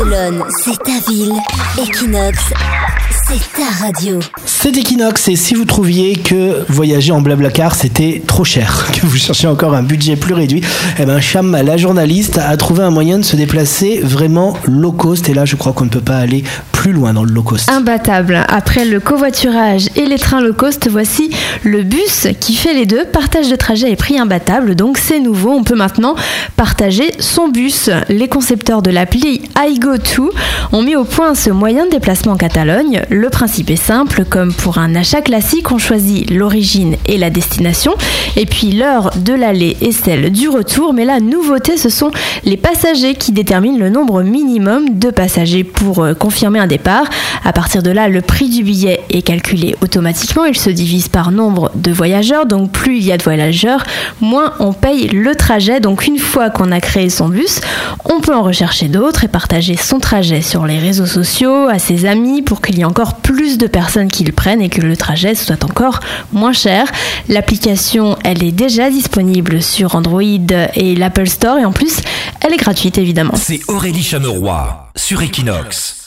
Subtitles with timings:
[0.00, 1.34] C'est ta ville.
[1.78, 2.38] Equinox,
[3.28, 4.18] c'est ta radio.
[4.46, 9.18] C'est Equinox et si vous trouviez que voyager en blablacar c'était trop cher, que vous
[9.18, 10.62] cherchiez encore un budget plus réduit,
[10.98, 15.28] eh ben Cham, la journaliste, a trouvé un moyen de se déplacer vraiment low cost
[15.28, 16.44] et là je crois qu'on ne peut pas aller
[16.80, 17.70] plus loin dans le low cost.
[17.70, 18.42] Imbattable.
[18.48, 21.28] Après le covoiturage et les trains low cost, voici
[21.62, 23.04] le bus qui fait les deux.
[23.04, 25.50] Partage de trajet et prix imbattable, donc c'est nouveau.
[25.50, 26.14] On peut maintenant
[26.56, 27.90] partager son bus.
[28.08, 30.30] Les concepteurs de l'appli iGo2
[30.72, 33.02] ont mis au point ce moyen de déplacement en Catalogne.
[33.10, 37.92] Le principe est simple, comme pour un achat classique, on choisit l'origine et la destination,
[38.36, 40.94] et puis l'heure de l'aller et celle du retour.
[40.94, 42.10] Mais la nouveauté, ce sont
[42.44, 47.04] les passagers qui déterminent le nombre minimum de passagers pour euh, confirmer un départ.
[47.44, 50.44] À partir de là, le prix du billet est calculé automatiquement.
[50.44, 52.46] Il se divise par nombre de voyageurs.
[52.46, 53.84] Donc plus il y a de voyageurs,
[54.20, 55.80] moins on paye le trajet.
[55.80, 57.60] Donc une fois qu'on a créé son bus,
[58.04, 62.06] on peut en rechercher d'autres et partager son trajet sur les réseaux sociaux, à ses
[62.06, 64.96] amis, pour qu'il y ait encore plus de personnes qui le prennent et que le
[64.96, 66.00] trajet soit encore
[66.32, 66.86] moins cher.
[67.28, 70.22] L'application, elle est déjà disponible sur Android
[70.74, 71.96] et l'Apple Store et en plus,
[72.40, 73.34] elle est gratuite évidemment.
[73.34, 75.99] C'est Aurélie Chameroy sur Equinox.